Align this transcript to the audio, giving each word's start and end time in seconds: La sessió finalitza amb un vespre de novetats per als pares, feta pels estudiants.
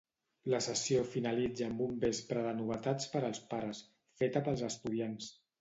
La 0.53 0.59
sessió 0.67 1.03
finalitza 1.11 1.67
amb 1.67 1.83
un 1.89 1.93
vespre 2.05 2.45
de 2.47 2.55
novetats 2.63 3.13
per 3.15 3.23
als 3.29 3.45
pares, 3.53 3.85
feta 4.23 4.45
pels 4.49 4.69
estudiants. 4.71 5.33